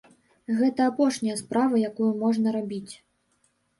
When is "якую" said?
1.91-2.11